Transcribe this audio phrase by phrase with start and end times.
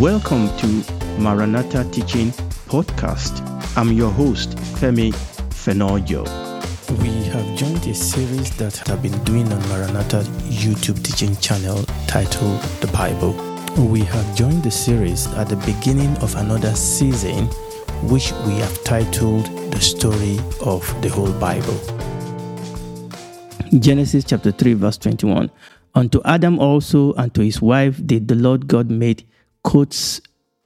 [0.00, 0.66] Welcome to
[1.20, 2.32] Maranatha Teaching
[2.66, 3.40] Podcast.
[3.76, 5.12] I'm your host, Femi
[5.50, 6.24] Fenojo.
[7.00, 12.60] We have joined a series that I've been doing on Maranatha YouTube teaching channel titled
[12.80, 13.34] The Bible.
[13.84, 17.46] We have joined the series at the beginning of another season,
[18.10, 21.78] which we have titled The Story of the Whole Bible.
[23.78, 25.52] Genesis chapter 3, verse 21.
[25.94, 29.24] Unto Adam also and to his wife did the Lord God made
[29.64, 30.20] coats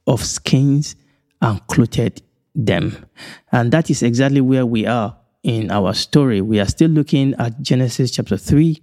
[0.06, 0.96] of skins
[1.40, 2.22] and clothed
[2.54, 3.06] them.
[3.52, 6.40] And that is exactly where we are in our story.
[6.40, 8.82] We are still looking at Genesis chapter 3,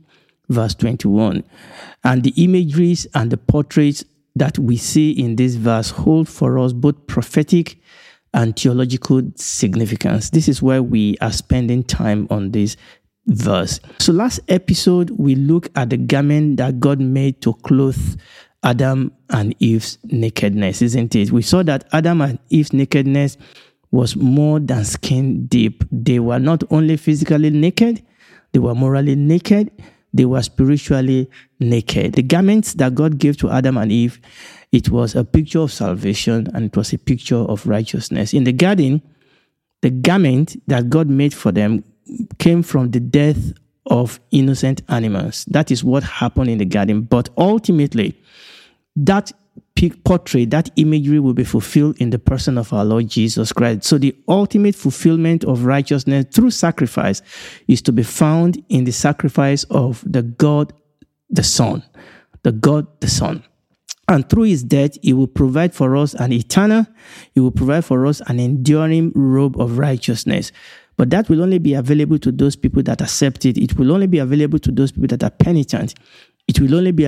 [0.49, 1.43] verse 21.
[2.03, 4.03] And the imageries and the portraits
[4.35, 7.79] that we see in this verse hold for us both prophetic
[8.33, 10.29] and theological significance.
[10.29, 12.75] This is where we are spending time on this
[13.27, 13.79] verse.
[13.99, 18.19] So, last episode, we look at the garment that God made to clothe
[18.65, 21.31] Adam and Eve's nakedness, isn't it?
[21.31, 23.37] We saw that Adam and Eve's nakedness
[23.91, 25.83] was more than skin deep.
[25.91, 28.03] They were not only physically naked,
[28.51, 29.71] they were morally naked,
[30.13, 32.13] they were spiritually naked.
[32.13, 34.19] The garments that God gave to Adam and Eve,
[34.71, 38.33] it was a picture of salvation and it was a picture of righteousness.
[38.33, 39.01] In the garden,
[39.81, 41.83] the garment that God made for them
[42.39, 43.53] came from the death
[43.85, 45.45] of innocent animals.
[45.45, 47.01] That is what happened in the garden.
[47.01, 48.17] But ultimately,
[48.95, 49.31] that
[50.05, 53.83] portrait, that imagery will be fulfilled in the person of our Lord Jesus Christ.
[53.83, 57.21] So the ultimate fulfillment of righteousness through sacrifice
[57.67, 60.71] is to be found in the sacrifice of the God,
[61.29, 61.83] the Son,
[62.43, 63.43] the God, the Son.
[64.07, 66.85] And through his death, he will provide for us an eternal,
[67.33, 70.51] he will provide for us an enduring robe of righteousness.
[70.95, 73.57] But that will only be available to those people that accept it.
[73.57, 75.95] It will only be available to those people that are penitent.
[76.47, 77.05] It will only be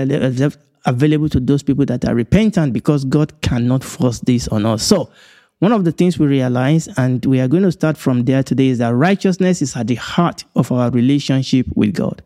[0.88, 4.82] available to those people that are repentant because God cannot force this on us.
[4.82, 5.12] So,
[5.60, 8.68] one of the things we realize, and we are going to start from there today,
[8.68, 12.22] is that righteousness is at the heart of our relationship with God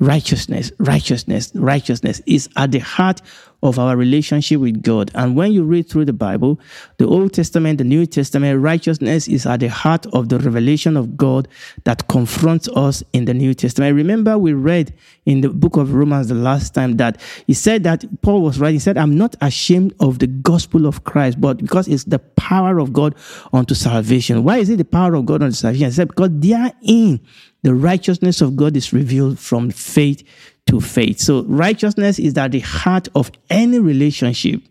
[0.00, 3.20] righteousness, righteousness, righteousness is at the heart
[3.62, 5.10] of our relationship with God.
[5.14, 6.58] And when you read through the Bible,
[6.96, 11.18] the Old Testament, the New Testament, righteousness is at the heart of the revelation of
[11.18, 11.46] God
[11.84, 13.94] that confronts us in the New Testament.
[13.94, 14.94] Remember, we read
[15.26, 18.72] in the book of Romans the last time that he said that Paul was right.
[18.72, 22.78] He said, I'm not ashamed of the gospel of Christ, but because it's the power
[22.78, 23.14] of God
[23.52, 24.42] unto salvation.
[24.42, 25.84] Why is it the power of God unto salvation?
[25.84, 27.20] He said, because therein
[27.62, 30.22] the righteousness of God is revealed from faith
[30.66, 31.18] to faith.
[31.20, 34.62] So righteousness is at the heart of any relationship.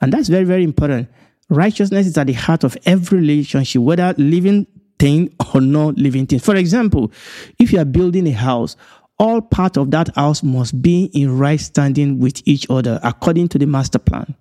[0.00, 1.08] And that's very, very important.
[1.48, 4.66] Righteousness is at the heart of every relationship, whether living
[4.98, 6.38] thing or not living thing.
[6.38, 7.12] For example,
[7.58, 8.76] if you are building a house,
[9.18, 13.58] all part of that house must be in right standing with each other according to
[13.58, 14.34] the master plan.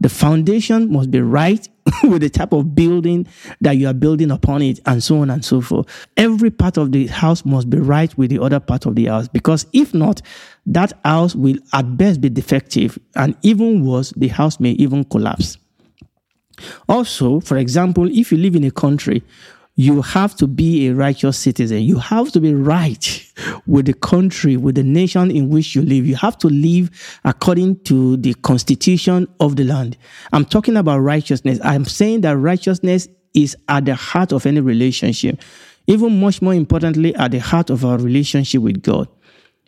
[0.00, 1.68] The foundation must be right
[2.04, 3.26] with the type of building
[3.60, 5.86] that you are building upon it, and so on and so forth.
[6.16, 9.28] Every part of the house must be right with the other part of the house,
[9.28, 10.22] because if not,
[10.66, 15.58] that house will at best be defective, and even worse, the house may even collapse.
[16.88, 19.22] Also, for example, if you live in a country
[19.76, 21.82] you have to be a righteous citizen.
[21.82, 23.32] You have to be right
[23.66, 26.06] with the country, with the nation in which you live.
[26.06, 26.90] You have to live
[27.24, 29.96] according to the constitution of the land.
[30.32, 31.58] I'm talking about righteousness.
[31.64, 35.40] I'm saying that righteousness is at the heart of any relationship,
[35.88, 39.08] even much more importantly, at the heart of our relationship with God.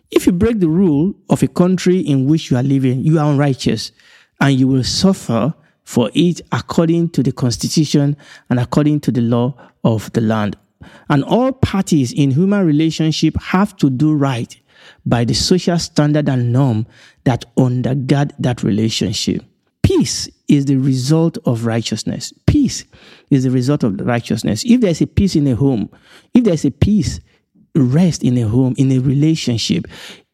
[0.09, 3.29] If you break the rule of a country in which you are living, you are
[3.29, 3.91] unrighteous
[4.39, 5.53] and you will suffer
[5.87, 8.17] for it according to the constitution
[8.49, 9.55] and according to the law
[9.85, 10.57] of the land.
[11.07, 14.53] And all parties in human relationship have to do right
[15.05, 16.87] by the social standard and norm
[17.23, 19.41] that undergird that relationship.
[19.81, 22.33] Peace is the result of righteousness.
[22.47, 22.83] Peace
[23.29, 24.65] is the result of righteousness.
[24.65, 25.89] If there's a peace in a home,
[26.33, 27.21] if there's a peace,
[27.75, 29.87] rest in a home, in a relationship,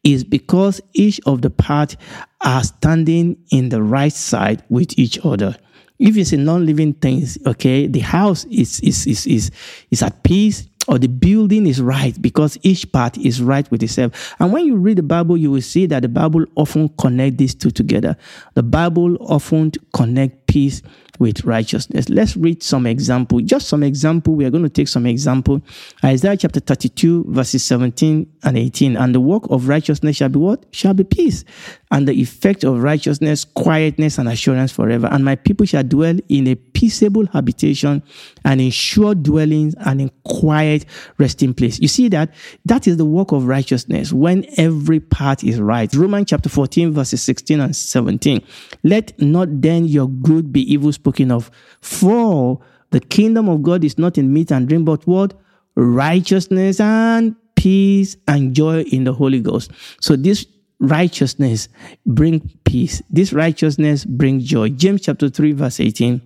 [0.04, 1.96] is because each of the parts
[2.42, 5.56] are standing in the right side with each other.
[5.98, 9.50] If it's a non-living thing, okay, the house is is is is,
[9.90, 14.34] is at peace or the building is right because each part is right with itself.
[14.38, 17.54] And when you read the Bible, you will see that the Bible often connect these
[17.54, 18.16] two together.
[18.54, 20.82] The Bible often connect peace
[21.18, 22.08] with righteousness.
[22.08, 23.40] Let's read some example.
[23.40, 24.34] Just some example.
[24.34, 25.62] We are going to take some example.
[26.04, 28.96] Isaiah chapter 32, verses 17 and 18.
[28.96, 30.64] And the work of righteousness shall be what?
[30.72, 31.44] Shall be peace.
[31.90, 35.06] And the effect of righteousness, quietness and assurance forever.
[35.10, 38.02] And my people shall dwell in a peaceable habitation
[38.44, 40.84] and in sure dwellings and in quiet
[41.18, 41.78] resting place.
[41.78, 42.34] You see that?
[42.64, 45.92] That is the work of righteousness when every part is right.
[45.94, 48.44] Romans chapter 14, verses 16 and 17.
[48.82, 51.50] Let not then your good be evil spoken of.
[51.82, 52.58] For
[52.90, 55.34] the kingdom of God is not in meat and drink, but what?
[55.76, 59.70] Righteousness and peace and joy in the Holy Ghost.
[60.00, 60.46] So this
[60.80, 61.68] righteousness
[62.06, 63.02] bring peace.
[63.10, 64.70] This righteousness bring joy.
[64.70, 66.22] James chapter 3 verse 18.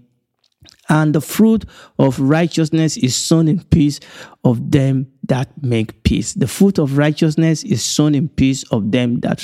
[0.90, 1.64] And the fruit
[1.98, 4.00] of righteousness is sown in peace
[4.44, 6.32] of them that make peace.
[6.34, 9.40] The fruit of righteousness is sown in peace of them that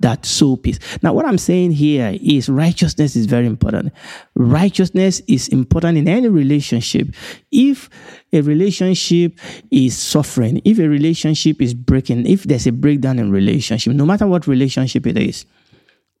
[0.00, 0.78] that sow peace.
[1.02, 3.92] Now, what I'm saying here is righteousness is very important.
[4.34, 7.08] Righteousness is important in any relationship.
[7.52, 7.88] If
[8.32, 9.38] a relationship
[9.70, 14.26] is suffering, if a relationship is breaking, if there's a breakdown in relationship, no matter
[14.26, 15.44] what relationship it is,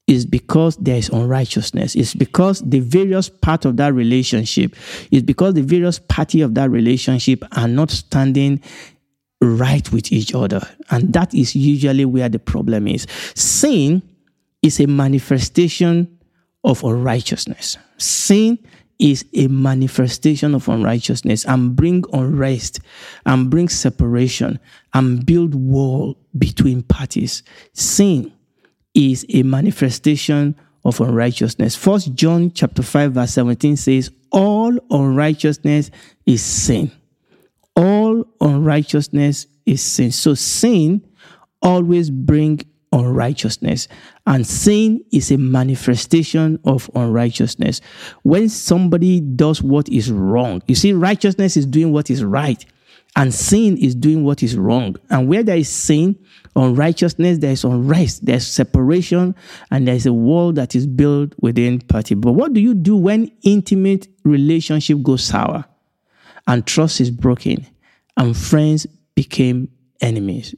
[0.06, 1.94] is because there is unrighteousness.
[1.94, 4.74] It's because the various part of that relationship
[5.12, 8.60] is because the various party of that relationship are not standing
[9.40, 10.60] right with each other.
[10.90, 13.06] And that is usually where the problem is.
[13.34, 14.02] Sin
[14.62, 16.18] is a manifestation
[16.64, 17.78] of unrighteousness.
[17.96, 18.58] Sin
[18.98, 22.80] is a manifestation of unrighteousness and bring unrest
[23.24, 24.60] and bring separation
[24.92, 27.42] and build wall between parties.
[27.72, 28.30] Sin
[28.92, 30.54] is a manifestation
[30.84, 31.76] of unrighteousness.
[31.76, 35.90] First John chapter 5 verse 17 says, all unrighteousness
[36.26, 36.92] is sin
[37.76, 40.12] all unrighteousness is sin.
[40.12, 41.06] So sin
[41.62, 42.60] always bring
[42.92, 43.86] unrighteousness
[44.26, 47.80] and sin is a manifestation of unrighteousness.
[48.22, 52.64] When somebody does what is wrong you see righteousness is doing what is right
[53.16, 54.96] and sin is doing what is wrong.
[55.08, 56.18] And where there is sin
[56.56, 59.36] unrighteousness there is unrest there's separation
[59.70, 62.16] and there's a wall that is built within party.
[62.16, 65.64] But what do you do when intimate relationship goes sour
[66.46, 67.66] and trust is broken
[68.16, 69.68] and friends became
[70.00, 70.54] enemies.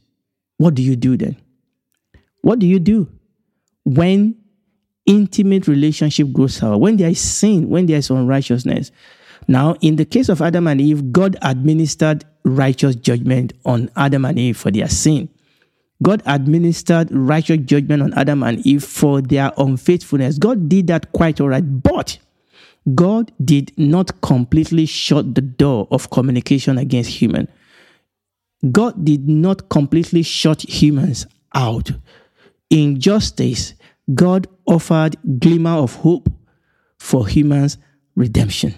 [0.59, 1.37] What do you do then?
[2.43, 3.09] What do you do
[3.85, 4.37] when
[5.07, 8.91] intimate relationship grows sour, when there is sin, when there is unrighteousness?
[9.49, 14.39] Now, in the case of Adam and Eve, God administered righteous judgment on Adam and
[14.39, 15.29] Eve for their sin.
[16.03, 20.39] God administered righteous judgment on Adam and Eve for their unfaithfulness.
[20.39, 22.19] God did that quite all right, but
[22.95, 27.49] God did not completely shut the door of communication against human.
[28.71, 31.91] God did not completely shut humans out.
[32.71, 33.75] In justice,
[34.15, 36.29] God offered glimmer of hope
[36.99, 37.79] for humans'
[38.17, 38.75] redemption.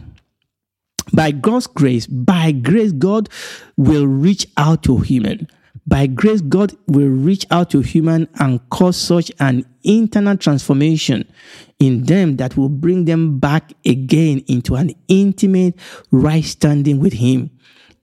[1.13, 3.29] By God's grace, by grace, God
[3.77, 5.49] will reach out to human.
[5.87, 11.31] By grace, God will reach out to human and cause such an internal transformation
[11.79, 15.75] in them that will bring them back again into an intimate
[16.11, 17.51] right standing with Him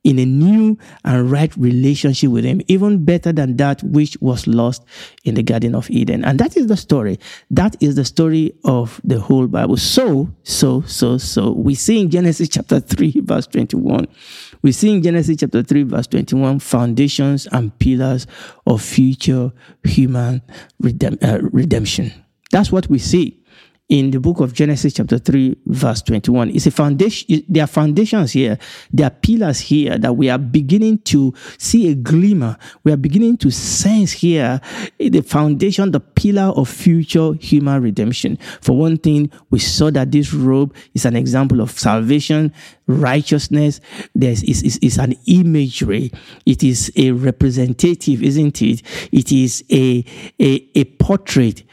[0.03, 4.83] in a new and right relationship with Him, even better than that which was lost
[5.23, 6.25] in the Garden of Eden.
[6.25, 7.19] And that is the story.
[7.49, 9.77] That is the story of the whole Bible.
[9.77, 11.51] So, so, so, so.
[11.51, 14.07] We see in Genesis chapter 3, verse 21.
[14.61, 18.27] We see in Genesis chapter 3, verse 21, foundations and pillars
[18.67, 19.51] of future
[19.83, 20.41] human
[20.81, 22.11] redem- uh, redemption.
[22.51, 23.40] That's what we see
[23.91, 26.51] in the book of Genesis, chapter 3, verse 21.
[26.51, 28.57] It's a foundation, there are foundations here,
[28.89, 32.57] there are pillars here that we are beginning to see a glimmer.
[32.85, 34.61] We are beginning to sense here
[34.97, 38.37] the foundation, the pillar of future human redemption.
[38.61, 42.53] For one thing, we saw that this robe is an example of salvation,
[42.87, 43.81] righteousness.
[44.15, 46.13] There's is, is, is an imagery.
[46.45, 48.83] It is a representative, isn't it?
[49.11, 50.05] It is a,
[50.39, 51.63] a, a portrait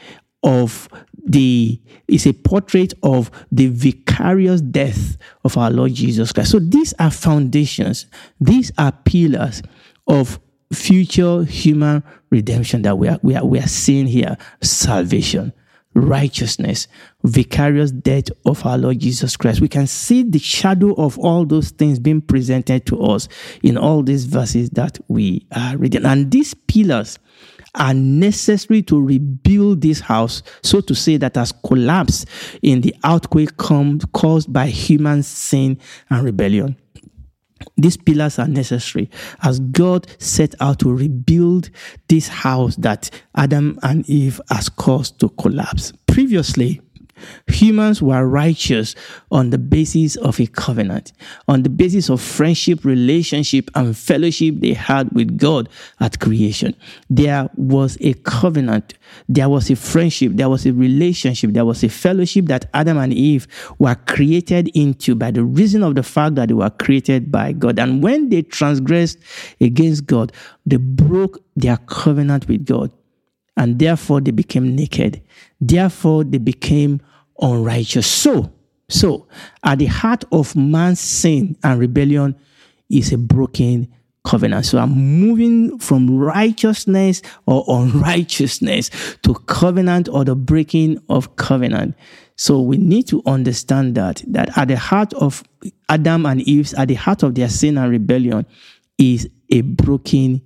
[0.43, 0.87] of
[1.25, 6.51] the is a portrait of the vicarious death of our Lord Jesus Christ.
[6.51, 8.07] So these are foundations,
[8.39, 9.61] these are pillars
[10.07, 10.39] of
[10.73, 14.37] future human redemption that we are, we are, we are seeing here.
[14.61, 15.53] Salvation,
[15.95, 16.87] righteousness,
[17.23, 19.59] vicarious death of our Lord Jesus Christ.
[19.61, 23.27] We can see the shadow of all those things being presented to us
[23.63, 26.05] in all these verses that we are reading.
[26.05, 27.19] And these pillars
[27.75, 32.27] are necessary to rebuild this house, so to say, that has collapsed
[32.61, 35.77] in the earthquake caused by human sin
[36.09, 36.75] and rebellion.
[37.77, 39.09] These pillars are necessary
[39.41, 41.69] as God set out to rebuild
[42.07, 45.93] this house that Adam and Eve has caused to collapse.
[46.07, 46.81] Previously,
[47.47, 48.95] Humans were righteous
[49.31, 51.11] on the basis of a covenant,
[51.47, 56.75] on the basis of friendship, relationship, and fellowship they had with God at creation.
[57.09, 58.95] There was a covenant,
[59.27, 63.13] there was a friendship, there was a relationship, there was a fellowship that Adam and
[63.13, 63.47] Eve
[63.79, 67.79] were created into by the reason of the fact that they were created by God.
[67.79, 69.17] And when they transgressed
[69.59, 70.31] against God,
[70.65, 72.91] they broke their covenant with God
[73.59, 75.21] and therefore they became naked.
[75.59, 77.01] Therefore they became
[77.41, 78.07] unrighteous.
[78.07, 78.51] So,
[78.89, 79.27] so
[79.63, 82.35] at the heart of man's sin and rebellion
[82.89, 83.93] is a broken
[84.25, 84.65] covenant.
[84.65, 88.89] So I'm moving from righteousness or unrighteousness
[89.23, 91.95] to covenant or the breaking of covenant.
[92.35, 95.43] So we need to understand that that at the heart of
[95.89, 98.45] Adam and Eve's, at the heart of their sin and rebellion,
[98.97, 100.41] is a broken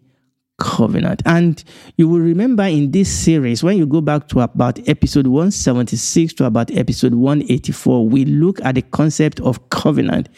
[0.57, 1.21] covenant.
[1.25, 1.63] And
[1.97, 6.45] you will remember in this series, when you go back to about episode 176 to
[6.45, 10.29] about episode 184, we look at the concept of covenant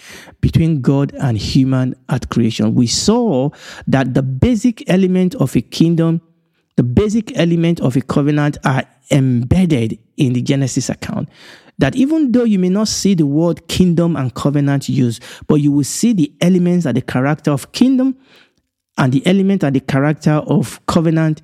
[0.41, 2.75] between God and human at creation.
[2.75, 3.50] We saw
[3.88, 6.22] that the basic element of a kingdom,
[6.75, 11.29] the basic element of a covenant are embedded in the Genesis account
[11.77, 15.72] that even though you may not see the word kingdom and covenant used, but you
[15.72, 18.15] will see the elements and the character of kingdom
[18.98, 21.42] and the element and the character of covenant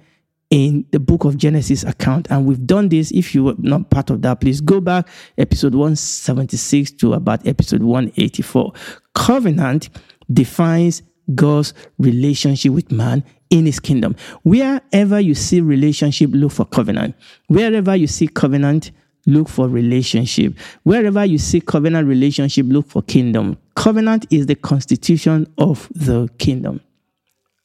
[0.50, 2.28] in the book of Genesis account.
[2.30, 3.12] And we've done this.
[3.12, 7.84] If you were not part of that, please go back episode 176 to about episode
[7.84, 8.74] 184.
[9.16, 9.90] Covenant
[10.32, 11.02] defines
[11.34, 14.16] God's relationship with man in his kingdom.
[14.44, 17.16] Wherever you see relationship, look for covenant.
[17.48, 18.92] Wherever you see covenant,
[19.26, 20.58] look for relationship.
[20.84, 23.58] Wherever you see covenant relationship, look for kingdom.
[23.76, 26.82] Covenant is the constitution of the kingdom.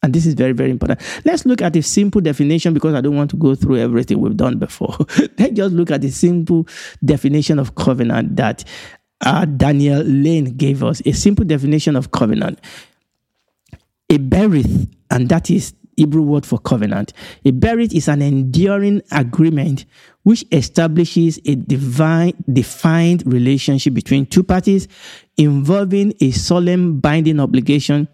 [0.07, 1.01] And this is very, very important.
[1.25, 4.37] Let's look at a simple definition because I don't want to go through everything we've
[4.37, 4.97] done before.
[5.37, 6.69] Let's just look at the simple
[7.05, 8.63] definition of covenant that
[9.23, 11.03] uh, Daniel Lane gave us.
[11.07, 12.61] A simple definition of covenant.
[14.09, 17.13] A berith, and that is Hebrew word for covenant.
[17.45, 19.87] A berith is an enduring agreement
[20.23, 24.87] which establishes a divine, defined relationship between two parties
[25.37, 28.07] involving a solemn binding obligation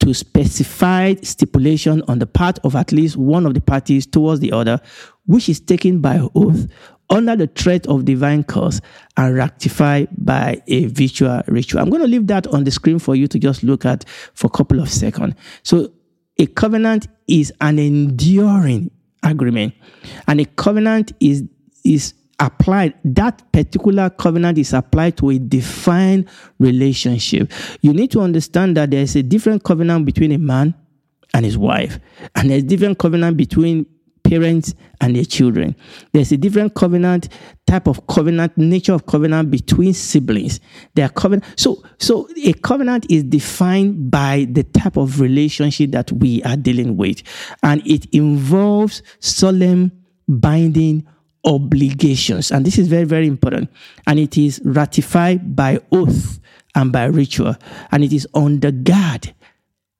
[0.00, 4.52] to specified stipulation on the part of at least one of the parties towards the
[4.52, 4.80] other,
[5.26, 6.66] which is taken by oath
[7.10, 8.80] under the threat of divine curse
[9.16, 11.80] and ratified by a virtual ritual.
[11.80, 14.04] I'm going to leave that on the screen for you to just look at
[14.34, 15.34] for a couple of seconds.
[15.62, 15.92] So,
[16.38, 18.90] a covenant is an enduring
[19.22, 19.74] agreement,
[20.26, 21.44] and a covenant is
[21.84, 26.28] is applied, that particular covenant is applied to a defined
[26.58, 27.52] relationship.
[27.82, 30.74] You need to understand that there's a different covenant between a man
[31.34, 32.00] and his wife,
[32.34, 33.86] and there's different covenant between
[34.24, 35.74] parents and their children.
[36.12, 37.28] There's a different covenant
[37.66, 40.60] type of covenant, nature of covenant between siblings.
[40.94, 41.44] There are covenant.
[41.56, 46.96] So, so a covenant is defined by the type of relationship that we are dealing
[46.96, 47.22] with,
[47.62, 49.92] and it involves solemn,
[50.28, 51.06] binding
[51.44, 52.50] obligations.
[52.50, 53.70] And this is very, very important.
[54.06, 56.38] And it is ratified by oath
[56.74, 57.56] and by ritual.
[57.92, 59.34] And it is under guard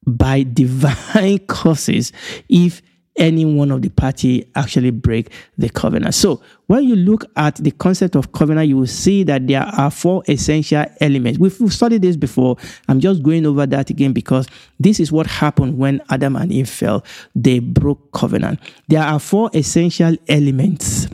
[0.07, 2.13] by divine causes
[2.49, 2.83] if
[3.17, 6.15] any one of the party actually break the covenant.
[6.15, 9.91] So when you look at the concept of covenant, you will see that there are
[9.91, 11.39] four essential elements.
[11.39, 12.57] We've studied this before.
[12.89, 14.47] I'm just going over that again because
[14.79, 17.05] this is what happened when Adam and Eve fell.
[17.35, 18.61] They broke covenant.
[18.89, 21.09] There are four essential elements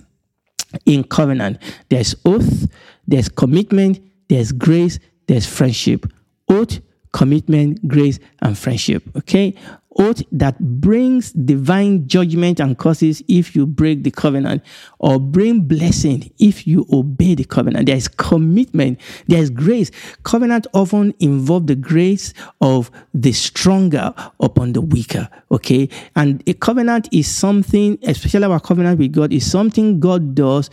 [0.84, 1.58] in covenant.
[1.88, 2.68] There's oath,
[3.06, 6.06] there's commitment, there's grace, there's friendship.
[6.48, 6.80] Oath,
[7.12, 9.02] commitment, grace, and friendship.
[9.16, 9.54] Okay?
[9.98, 14.62] Oath that brings divine judgment and causes if you break the covenant,
[14.98, 17.86] or bring blessing if you obey the covenant.
[17.86, 19.90] There is commitment, there is grace.
[20.22, 25.28] Covenant often involve the grace of the stronger upon the weaker.
[25.50, 25.88] Okay?
[26.14, 30.70] And a covenant is something, especially our covenant with God, is something God does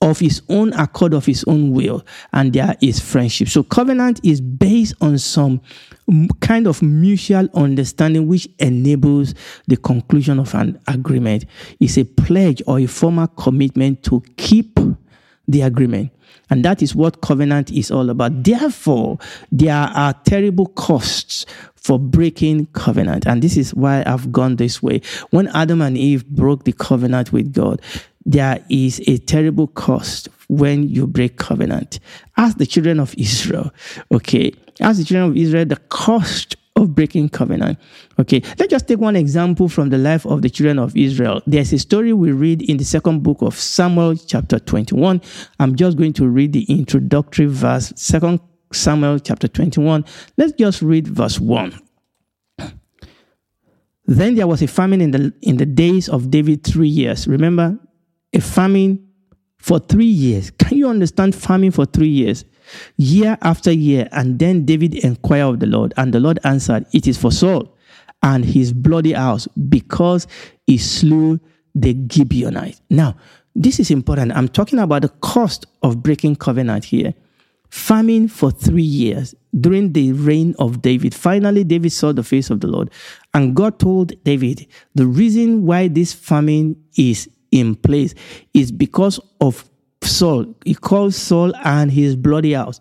[0.00, 3.48] of his own accord, of his own will, and there is friendship.
[3.48, 5.60] So, covenant is based on some
[6.40, 9.34] kind of mutual understanding which enables
[9.66, 11.44] the conclusion of an agreement.
[11.80, 14.78] It's a pledge or a formal commitment to keep
[15.48, 16.12] the agreement.
[16.50, 18.42] And that is what covenant is all about.
[18.42, 19.18] Therefore,
[19.52, 23.26] there are terrible costs for breaking covenant.
[23.26, 25.00] And this is why I've gone this way.
[25.30, 27.80] When Adam and Eve broke the covenant with God,
[28.24, 32.00] there is a terrible cost when you break covenant.
[32.36, 33.72] As the children of Israel,
[34.12, 37.78] okay, as the children of Israel, the cost of breaking covenant.
[38.18, 41.42] Okay, let's just take one example from the life of the children of Israel.
[41.46, 45.20] There's a story we read in the second book of Samuel, chapter 21.
[45.60, 48.40] I'm just going to read the introductory verse, second
[48.72, 50.04] Samuel, chapter 21.
[50.36, 51.78] Let's just read verse 1.
[54.06, 57.28] Then there was a famine in the in the days of David three years.
[57.28, 57.78] Remember,
[58.32, 59.06] a famine
[59.58, 60.50] for three years.
[60.50, 62.46] Can you understand famine for three years?
[62.96, 64.08] Year after year.
[64.12, 67.74] And then David inquired of the Lord, and the Lord answered, It is for Saul
[68.22, 70.26] and his bloody house, because
[70.66, 71.40] he slew
[71.74, 72.80] the Gibeonite.
[72.90, 73.16] Now,
[73.54, 74.32] this is important.
[74.32, 77.14] I'm talking about the cost of breaking covenant here.
[77.70, 81.14] Famine for three years during the reign of David.
[81.14, 82.90] Finally, David saw the face of the Lord.
[83.34, 88.14] And God told David, the reason why this famine is in place
[88.54, 89.68] is because of
[90.08, 90.54] Saul.
[90.64, 92.80] He called Saul and his bloody house.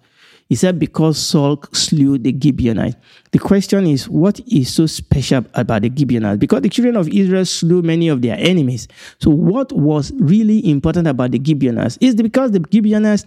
[0.49, 2.95] He said, because Saul slew the Gibeonites.
[3.31, 6.39] The question is, what is so special about the Gibeonites?
[6.39, 8.87] Because the children of Israel slew many of their enemies.
[9.19, 13.25] So, what was really important about the Gibeonites is because the Gibeonites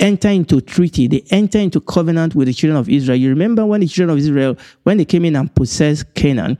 [0.00, 3.16] enter into treaty, they enter into covenant with the children of Israel.
[3.16, 6.58] You remember when the children of Israel, when they came in and possessed Canaan,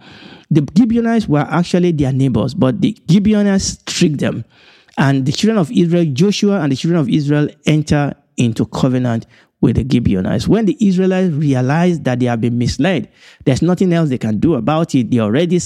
[0.51, 4.45] the Gibeonites were actually their neighbors, but the Gibeonites tricked them.
[4.97, 9.27] And the children of Israel, Joshua and the children of Israel enter into covenant
[9.61, 10.47] with the Gibeonites.
[10.47, 13.11] When the Israelites realize that they have been misled,
[13.45, 15.11] there's nothing else they can do about it.
[15.11, 15.59] They already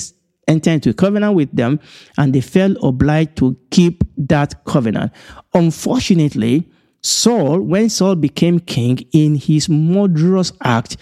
[0.46, 1.80] enter into a covenant with them
[2.16, 5.12] and they felt obliged to keep that covenant.
[5.52, 6.68] Unfortunately,
[7.02, 10.96] Saul, when Saul became king, in his murderous act,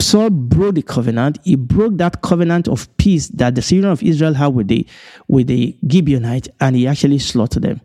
[0.00, 1.38] Saul broke the covenant.
[1.44, 4.86] He broke that covenant of peace that the children of Israel had with the,
[5.26, 7.80] with the Gibeonites, and he actually slaughtered them.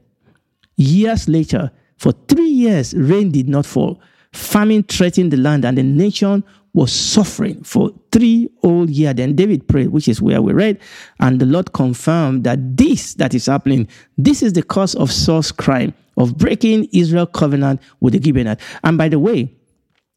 [0.75, 3.99] Years later, for three years, rain did not fall.
[4.31, 6.43] Famine threatened the land, and the nation
[6.73, 9.15] was suffering for three whole years.
[9.15, 10.79] Then David prayed, which is where we read,
[11.19, 15.51] and the Lord confirmed that this that is happening, this is the cause of Saul's
[15.51, 18.63] crime of breaking Israel covenant with the Gibeonites.
[18.83, 19.53] And by the way,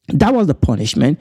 [0.08, 1.20] that was the punishment,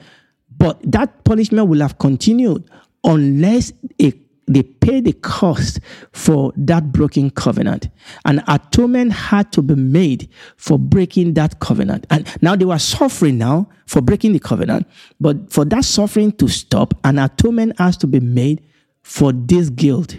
[0.58, 2.68] but that punishment will have continued
[3.04, 4.12] unless a
[4.48, 5.80] they pay the cost
[6.12, 7.88] for that broken covenant.
[8.24, 12.06] and atonement had to be made for breaking that covenant.
[12.10, 14.86] And now they were suffering now for breaking the covenant.
[15.20, 18.62] But for that suffering to stop, an atonement has to be made
[19.02, 20.16] for this guilt.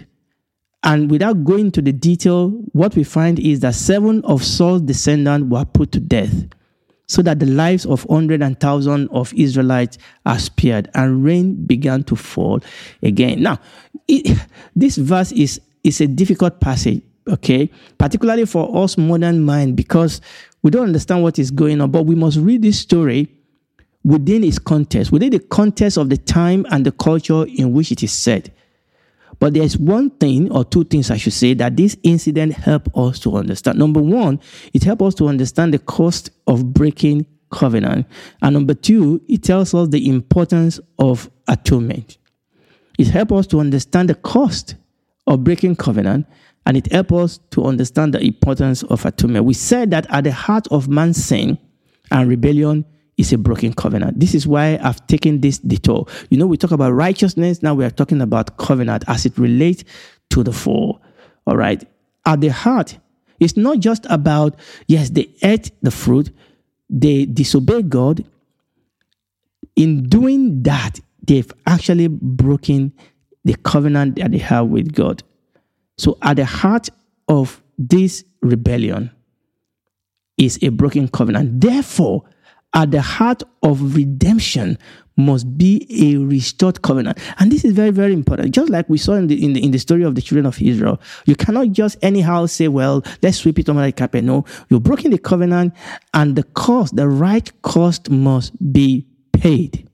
[0.82, 5.50] And without going into the detail, what we find is that seven of Saul's descendants
[5.50, 6.48] were put to death
[7.08, 12.04] so that the lives of hundreds and thousands of Israelites are spared and rain began
[12.04, 12.60] to fall
[13.02, 13.42] again.
[13.42, 13.58] Now,
[14.06, 14.38] it,
[14.76, 20.20] this verse is, is a difficult passage, okay, particularly for us modern mind because
[20.62, 23.28] we don't understand what is going on, but we must read this story
[24.04, 28.02] within its context, within the context of the time and the culture in which it
[28.02, 28.52] is said.
[29.38, 33.18] But there's one thing or two things I should say that this incident helped us
[33.20, 33.78] to understand.
[33.78, 34.40] Number one,
[34.72, 38.06] it helped us to understand the cost of breaking covenant.
[38.42, 42.18] And number two, it tells us the importance of atonement.
[42.98, 44.74] It helped us to understand the cost
[45.26, 46.26] of breaking covenant
[46.66, 49.44] and it helped us to understand the importance of atonement.
[49.44, 51.58] We said that at the heart of man's sin
[52.10, 52.84] and rebellion
[53.18, 54.18] is a broken covenant.
[54.18, 56.06] This is why I've taken this detour.
[56.30, 59.84] You know, we talk about righteousness, now we are talking about covenant as it relates
[60.30, 61.02] to the fall.
[61.46, 61.84] All right.
[62.24, 62.98] At the heart,
[63.40, 66.30] it's not just about, yes, they ate the fruit,
[66.88, 68.24] they disobeyed God.
[69.76, 72.92] In doing that, they've actually broken
[73.44, 75.22] the covenant that they have with God.
[75.96, 76.88] So at the heart
[77.28, 79.10] of this rebellion
[80.36, 81.60] is a broken covenant.
[81.60, 82.24] Therefore,
[82.74, 84.78] at the heart of redemption
[85.16, 87.18] must be a restored covenant.
[87.38, 88.54] And this is very, very important.
[88.54, 90.62] Just like we saw in the, in the, in the story of the children of
[90.62, 94.22] Israel, you cannot just anyhow say, well, let's sweep it under the carpet.
[94.22, 95.74] No, you're breaking the covenant
[96.14, 99.88] and the cost, the right cost must be paid.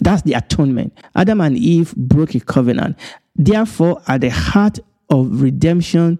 [0.00, 0.96] That's the atonement.
[1.14, 2.98] Adam and Eve broke a covenant.
[3.34, 4.78] Therefore, at the heart
[5.10, 6.18] of redemption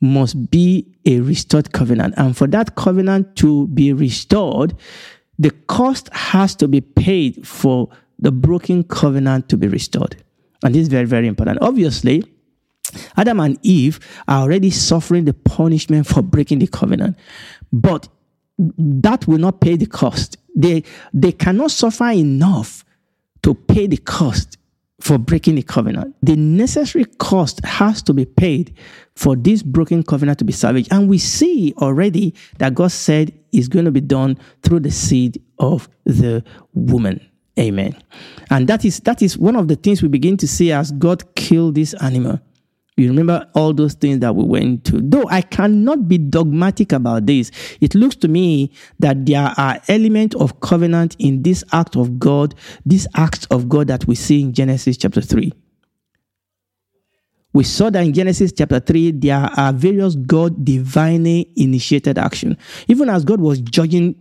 [0.00, 2.14] must be a restored covenant.
[2.16, 4.74] And for that covenant to be restored,
[5.38, 10.22] the cost has to be paid for the broken covenant to be restored.
[10.64, 11.58] And this is very, very important.
[11.60, 12.24] Obviously,
[13.16, 17.16] Adam and Eve are already suffering the punishment for breaking the covenant,
[17.72, 18.08] but
[18.58, 20.38] that will not pay the cost.
[20.54, 22.84] They, they cannot suffer enough
[23.42, 24.56] to pay the cost
[25.00, 26.14] for breaking the covenant.
[26.22, 28.74] The necessary cost has to be paid
[29.14, 30.92] for this broken covenant to be salvaged.
[30.92, 35.42] And we see already that God said is going to be done through the seed
[35.58, 36.42] of the
[36.74, 37.20] woman.
[37.58, 37.96] Amen.
[38.50, 41.34] And that is that is one of the things we begin to see as God
[41.34, 42.40] killed this animal.
[42.96, 45.00] You remember all those things that we went to.
[45.02, 47.50] Though I cannot be dogmatic about this,
[47.82, 52.54] it looks to me that there are elements of covenant in this act of God,
[52.86, 55.52] this act of God that we see in Genesis chapter 3.
[57.52, 62.56] We saw that in Genesis chapter 3, there are various God divinely initiated action.
[62.88, 64.14] Even as God was judging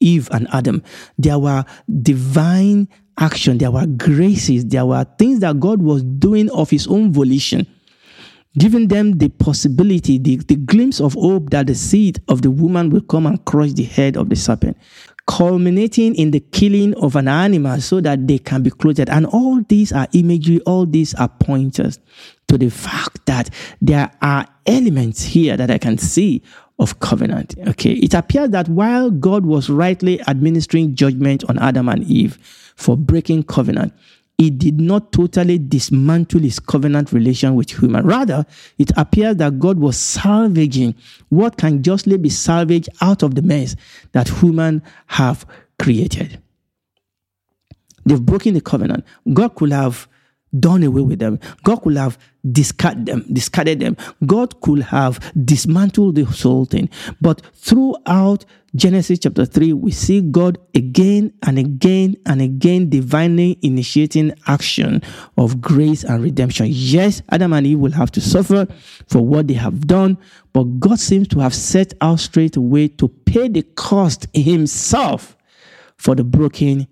[0.00, 0.82] Eve and Adam,
[1.16, 1.64] there were
[2.02, 7.12] divine action, there were graces, there were things that God was doing of his own
[7.12, 7.66] volition
[8.58, 12.90] giving them the possibility, the, the glimpse of hope that the seed of the woman
[12.90, 14.76] will come and crush the head of the serpent,
[15.26, 19.08] culminating in the killing of an animal so that they can be clothed.
[19.08, 22.00] And all these are imagery, all these are pointers
[22.48, 26.42] to the fact that there are elements here that I can see
[26.80, 27.54] of covenant.
[27.68, 27.92] Okay.
[27.92, 32.38] It appears that while God was rightly administering judgment on Adam and Eve
[32.74, 33.92] for breaking covenant,
[34.40, 38.06] he did not totally dismantle his covenant relation with human.
[38.06, 38.46] Rather,
[38.78, 40.94] it appears that God was salvaging
[41.28, 43.76] what can justly be salvaged out of the mess
[44.12, 45.44] that human have
[45.78, 46.40] created.
[48.06, 49.04] They've broken the covenant.
[49.30, 50.08] God could have
[50.58, 51.38] done away with them.
[51.62, 52.18] God could have
[52.50, 53.96] discarded them, discarded them.
[54.26, 56.88] God could have dismantled the whole thing.
[57.20, 64.32] But throughout Genesis chapter 3, we see God again and again and again divinely initiating
[64.46, 65.02] action
[65.36, 66.66] of grace and redemption.
[66.70, 68.66] Yes, Adam and Eve will have to suffer
[69.08, 70.18] for what they have done,
[70.52, 75.36] but God seems to have set out straight away to pay the cost himself
[75.96, 76.86] for the broken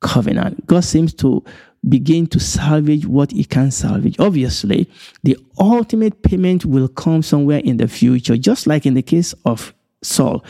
[0.00, 0.66] covenant.
[0.66, 1.42] God seems to
[1.88, 4.18] begin to salvage what he can salvage.
[4.18, 4.88] Obviously,
[5.22, 9.74] the ultimate payment will come somewhere in the future, just like in the case of
[10.02, 10.44] Saul.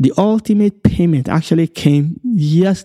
[0.00, 2.84] The ultimate payment actually came years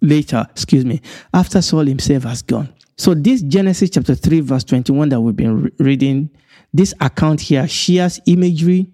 [0.00, 1.00] later, excuse me,
[1.32, 2.72] after Saul himself has gone.
[2.96, 6.30] So, this Genesis chapter 3, verse 21 that we've been re- reading,
[6.72, 8.90] this account here shares imagery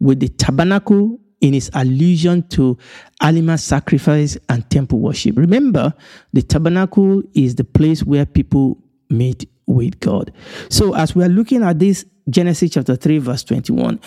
[0.00, 2.78] with the tabernacle in its allusion to
[3.20, 5.36] animal sacrifice and temple worship.
[5.36, 5.92] Remember,
[6.32, 8.78] the tabernacle is the place where people
[9.10, 10.32] meet with God.
[10.70, 14.00] So, as we are looking at this Genesis chapter 3, verse 21,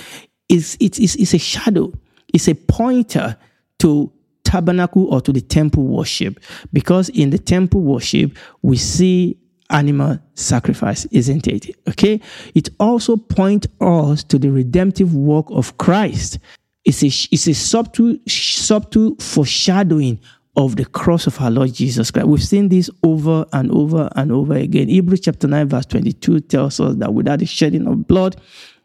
[0.47, 1.91] it's, it's, it's, a shadow,
[2.33, 3.37] it's a pointer
[3.79, 4.11] to
[4.43, 6.39] tabernacle or to the temple worship.
[6.71, 9.37] Because in the temple worship, we see
[9.71, 11.75] animal sacrifice, isn't it?
[11.89, 12.21] Okay.
[12.53, 16.39] It also points us to the redemptive work of Christ.
[16.85, 20.19] It's a, it's a subtle, subtle foreshadowing
[20.55, 22.27] of the cross of our Lord Jesus Christ.
[22.27, 24.87] We've seen this over and over and over again.
[24.87, 28.37] Hebrews chapter 9, verse 22 tells us that without the shedding of blood,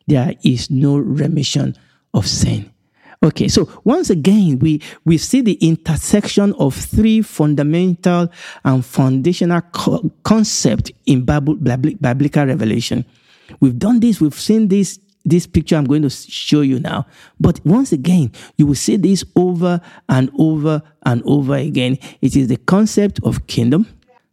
[0.07, 1.77] there is no remission
[2.13, 2.73] of sin.
[3.23, 8.29] Okay, so once again, we, we see the intersection of three fundamental
[8.65, 13.05] and foundational co- concepts in Bible, biblical revelation.
[13.61, 17.07] We've done this, we've seen this this picture I'm going to show you now.
[17.39, 21.99] But once again, you will see this over and over and over again.
[22.21, 23.87] It is the concept of kingdom,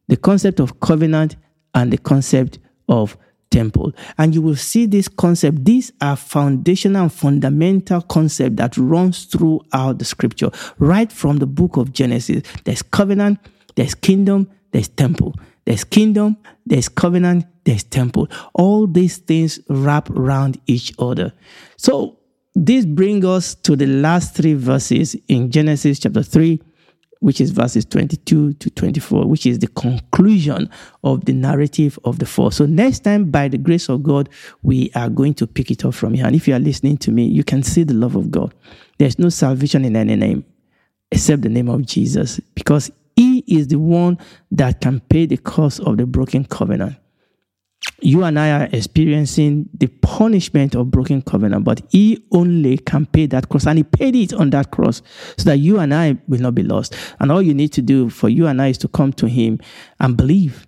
[0.08, 1.36] the concept of covenant,
[1.73, 3.17] and the concept of
[3.50, 3.93] temple.
[4.17, 5.65] And you will see this concept.
[5.65, 11.78] These are foundational and fundamental concept that runs throughout the scripture, right from the book
[11.78, 12.43] of Genesis.
[12.63, 13.39] There's covenant,
[13.76, 15.36] there's kingdom, there's temple.
[15.67, 18.30] There's kingdom, there's covenant, there's temple.
[18.53, 21.34] All these things wrap around each other.
[21.75, 22.19] So
[22.56, 26.62] this brings us to the last three verses in Genesis chapter 3,
[27.19, 30.69] which is verses 22 to 24, which is the conclusion
[31.03, 32.53] of the narrative of the four.
[32.53, 34.30] So next time, by the grace of God,
[34.63, 36.25] we are going to pick it up from here.
[36.25, 38.53] And if you are listening to me, you can see the love of God.
[38.99, 40.45] There's no salvation in any name
[41.12, 44.19] except the name of Jesus because he is the one
[44.51, 46.97] that can pay the cost of the broken covenant.
[47.99, 53.25] You and I are experiencing the punishment of broken covenant, but He only can pay
[53.27, 53.65] that cost.
[53.65, 55.01] And He paid it on that cross
[55.36, 56.95] so that you and I will not be lost.
[57.19, 59.60] And all you need to do for you and I is to come to Him
[59.99, 60.67] and believe.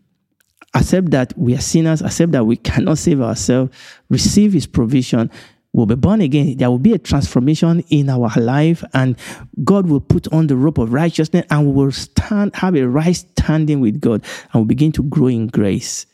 [0.73, 3.75] Accept that we are sinners, accept that we cannot save ourselves,
[4.09, 5.29] receive His provision,
[5.73, 9.15] will be born again, there will be a transformation in our life, and
[9.63, 13.15] God will put on the rope of righteousness, and we will stand, have a right
[13.15, 16.05] standing with God, and we begin to grow in grace.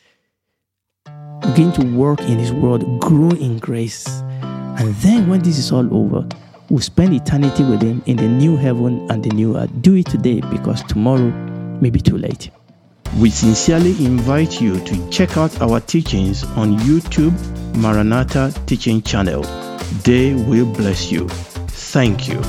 [1.41, 4.07] Begin to work in His word, grow in grace.
[4.37, 6.27] And then when this is all over,
[6.69, 9.71] we'll spend eternity with Him in the new heaven and the new earth.
[9.81, 11.31] Do it today because tomorrow
[11.79, 12.49] may be too late.
[13.17, 17.33] We sincerely invite you to check out our teachings on YouTube
[17.75, 19.43] Maranatha Teaching Channel.
[20.03, 21.27] They will bless you.
[21.29, 22.41] Thank you.